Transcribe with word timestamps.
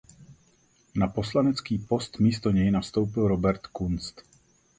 Na 0.95 1.07
poslanecký 1.07 1.77
post 1.79 2.19
místo 2.19 2.51
něj 2.51 2.71
nastoupil 2.71 3.27
Robert 3.27 3.67
Kunst. 3.67 4.21